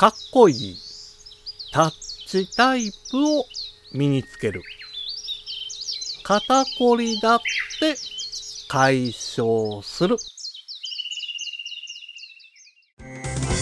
[0.00, 0.78] かっこいい
[1.74, 1.90] タッ
[2.26, 3.44] チタイプを
[3.92, 4.62] 身につける。
[6.22, 7.38] 肩こりだっ
[7.78, 7.96] て
[8.66, 10.16] 解消する。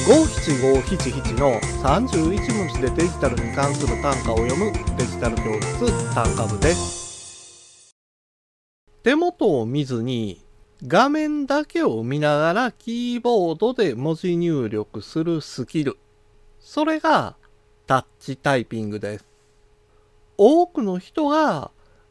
[0.07, 7.97] 五七五七七の31文字でデジタルに関する単価を読むデジタル教室単価部です。
[9.03, 10.41] 手元を見ずに
[10.87, 15.99] 画面だけを見ながらキーボードで文字入力するスキル。
[16.61, 17.37] それが
[17.87, 19.25] タッチタイピングです。
[20.37, 21.71] 多くの人が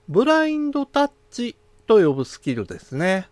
[0.10, 3.30] ブラインドタッチと呼ぶスキルですね。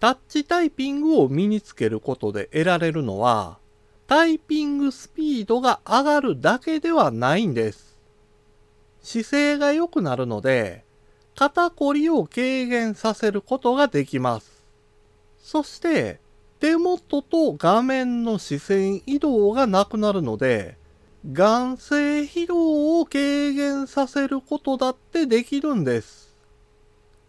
[0.00, 3.58] タッチタイピングを身につけることで得られるのは、
[4.06, 7.98] タイピングスピードが上がるだけではないんです。
[9.02, 10.84] 姿勢が良くなるので、
[11.34, 14.64] 肩こりを軽減させることができます。
[15.38, 16.20] そして、
[16.60, 20.76] 手元と画面の視線移動がなくなるので、
[21.30, 26.34] 眼性疲労を軽減させることだってできるんです。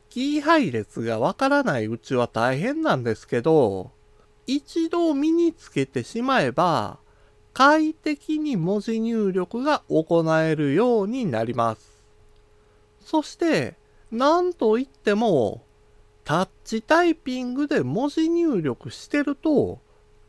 [0.09, 3.91] キー配列がわからないうちは大変なんですけど、
[4.47, 6.97] 一度身につけてしまえば、
[7.53, 12.03] 快適に文字入力が行えるようになります。
[13.01, 13.75] そして、
[14.11, 15.61] なんといっても、
[16.29, 19.79] タッチタイピングで文字入力してると、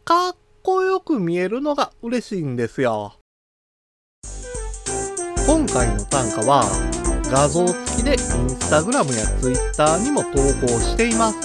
[0.02, 3.16] かっこよく見えるのが嬉しいんですよ。
[5.46, 6.64] 今回の単価は、
[7.30, 11.36] 画像付きでインスタグラムやツイッターにも投稿しています。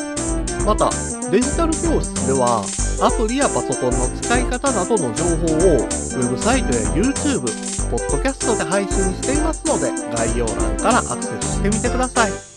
[0.65, 0.89] また、
[1.29, 2.63] デジタル教室では、
[3.01, 7.41] アプリやパソコンの使い方などの情報を、ウェブサイトや YouTube、
[7.91, 12.54] ポッドキャストで配信していますので、概要欄からアクセスしてみてください。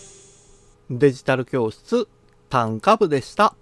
[0.91, 2.07] デジタル教室、
[2.49, 3.53] 単価部でした。